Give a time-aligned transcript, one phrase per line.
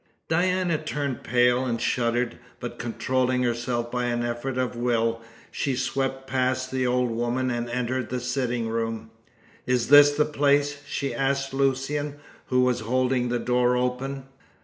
[0.29, 6.25] Diana turned pale and shuddered, but controlling herself by an effort of will, she swept
[6.25, 9.11] past the old woman and entered the sitting room.
[9.67, 12.15] "Is this the place?" she asked Lucian,
[12.47, 14.23] who was holding the door open.